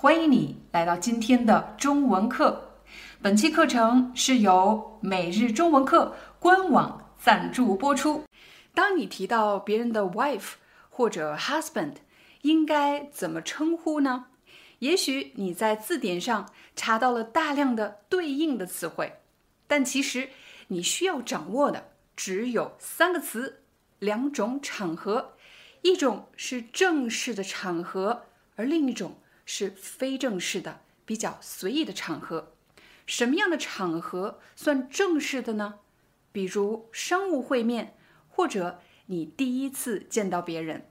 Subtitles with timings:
[0.00, 2.70] 欢迎你来到今天的中文课。
[3.20, 8.24] 本期课程是由每日中文课官网赞助播出。
[8.72, 10.52] 当你提到别人的 wife
[10.88, 11.96] 或者 husband，
[12.40, 14.28] 应该怎么称呼呢？
[14.78, 19.18] 也许你在字典上查到了大量的对应的词汇，
[19.66, 20.30] 但其实
[20.68, 23.60] 你需要掌握的只有三个词、
[23.98, 25.34] 两种场合，
[25.82, 28.22] 一种是正式的场合，
[28.56, 29.12] 而另一种。
[29.52, 32.52] 是非正式的、比较随意的场合。
[33.04, 35.80] 什么样的场合算正式的呢？
[36.30, 37.96] 比如商务会面，
[38.28, 40.88] 或者你第一次见到别人。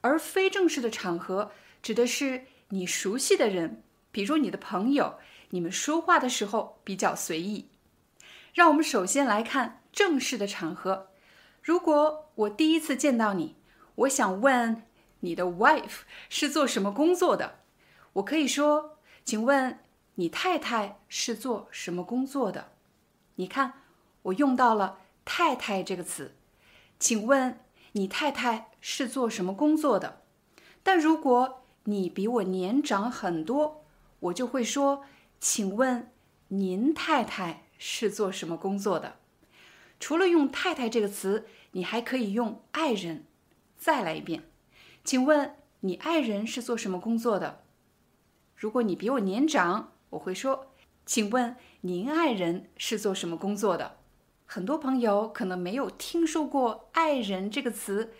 [0.00, 7.68] 而非正式的场合指的是你熟悉的人，比如你的朋友，你们说话的时候比较随意。
[8.52, 11.10] 让我们首先来看正式的场合。
[11.62, 13.54] 如果我第一次见到你，
[13.94, 14.82] 我想问
[15.20, 17.59] 你的 wife 是做什么工作的？
[18.14, 19.78] 我可以说，请问
[20.16, 22.72] 你太太是做什么工作的？
[23.36, 23.74] 你看，
[24.22, 26.34] 我用到了“太太”这个词。
[26.98, 27.60] 请问
[27.92, 30.22] 你太太是做什么工作的？
[30.82, 33.84] 但如果你比我年长很多，
[34.18, 35.04] 我就会说，
[35.38, 36.10] 请问
[36.48, 39.16] 您太太是做什么工作的？
[39.98, 43.24] 除了用“太太”这个词，你还可以用“爱人”。
[43.78, 44.42] 再来一遍，
[45.04, 47.62] 请问你爱人是做什么工作的？
[48.60, 50.74] 如果你比我年长，我会说
[51.06, 53.96] ：“请问您爱人是做什么工作的？”
[54.44, 58.12] 很多朋友可能没有听说过“爱人”这个词。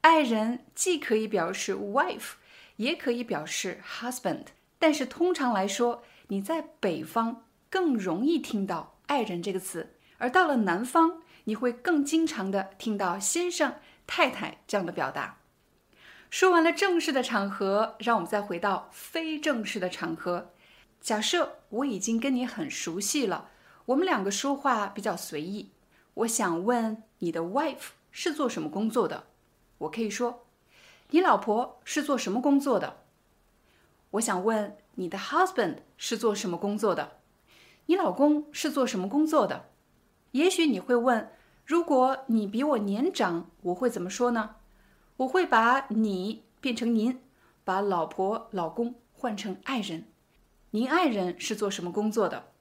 [0.00, 2.36] 爱人既可以表示 wife，
[2.76, 4.44] 也可以表示 husband。
[4.78, 13.74] 但是通常来说，你在北方更容易听到“爱人”这个词，而到了南方，你会更经常的听到“先生
[14.08, 15.41] ”“太太”这样的表达。
[16.32, 20.48] 说完了正式的场合，让我们再回到非正式的场合。
[20.98, 23.50] 假设我已经跟你很熟悉了，
[23.84, 25.68] 我们两个说话比较随意。
[26.14, 29.24] 我想问你的 wife 是做什么工作的？
[29.76, 30.46] 我可以说，
[31.10, 33.00] 你老婆是做什么工作的？
[34.12, 37.18] 我想问你的 husband 是做什么工作的？
[37.84, 39.66] 你老公是做什么工作的？
[40.30, 41.30] 也许你会问，
[41.66, 44.56] 如果你比我年长，我会怎么说呢？
[45.22, 47.20] 我会把你变成您，
[47.64, 50.06] 把老婆、老公换成爱人。
[50.70, 52.52] 您爱人是做什么工作的？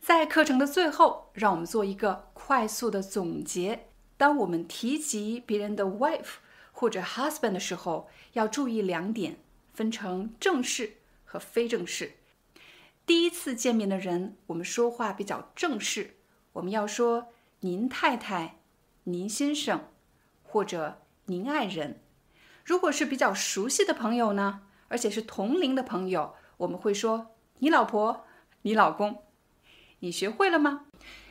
[0.00, 3.88] 在课程的最后，让我们做一个快速的总结。
[4.16, 6.34] 当我们提及别人的 wife
[6.70, 9.40] 或者 husband 的时候，要注意两点，
[9.72, 12.12] 分成正式和非正式。
[13.04, 16.18] 第一次见面的人，我们说话比较正式，
[16.52, 18.60] 我们要说“您太太
[19.04, 19.88] ”“您先生”
[20.44, 21.00] 或者。
[21.26, 22.00] 您爱人，
[22.66, 27.28] 如果是比较熟悉的朋友呢，而且是同龄的朋友，我们会说
[27.60, 28.26] 你老婆、
[28.60, 29.22] 你老公。
[30.00, 30.82] 你学会了吗？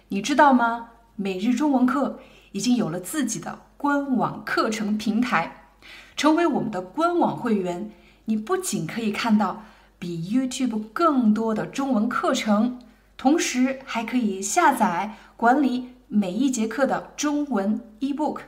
[0.07, 0.89] 你知道吗？
[1.15, 2.19] 每日中文课
[2.53, 5.75] 已经有了自己的官网课程平台，
[6.15, 7.91] 成为我们的官网会员，
[8.25, 9.63] 你不仅可以看到
[9.99, 12.79] 比 YouTube 更多的中文课程，
[13.15, 18.39] 同时还可以下载管理每一节课的中文 eBook。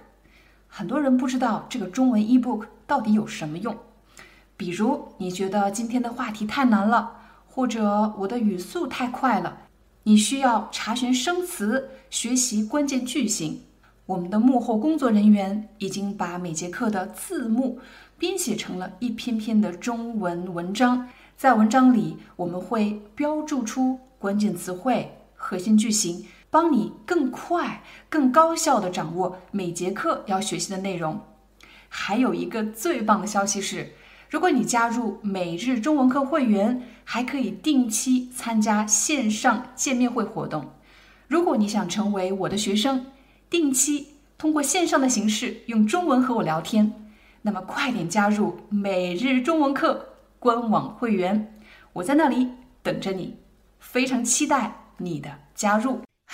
[0.77, 3.73] 很多人不知道这个中文 eBook 到底有什么用，
[4.57, 7.13] 比如你觉得今天的话题太难了，
[7.47, 9.59] 或者我的语速太快了，
[10.03, 13.61] 你需要查询生词、学习关键句型。
[14.05, 17.79] 我们的幕后工作人员已经把每节课的字幕
[18.17, 26.25] 编写成了一篇篇的中文文章，在文章里我们会标注出关键词汇、核心句型。
[26.55, 31.19] 帮你更快、更高效地掌握每节课要学习的内容。
[31.89, 33.91] 还有一个最棒的消息是，
[34.29, 40.71] 如果你加入每日中文课会员，还可以定期参加线上见面会活动。
[41.27, 43.07] 如果你想成为我的学生，
[43.49, 47.09] 定期通过线上的形式用中文和我聊天，
[47.41, 50.07] 那么快点加入每日中文课
[50.39, 51.53] 官网会员，
[51.91, 52.51] 我在那里
[52.81, 53.35] 等着你，
[53.77, 55.99] 非常期待你的加入。